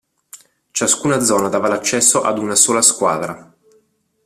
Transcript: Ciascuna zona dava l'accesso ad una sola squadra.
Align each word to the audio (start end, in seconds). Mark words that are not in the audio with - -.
Ciascuna 0.71 1.19
zona 1.19 1.47
dava 1.47 1.67
l'accesso 1.67 2.23
ad 2.23 2.39
una 2.39 2.55
sola 2.55 2.81
squadra. 2.81 3.53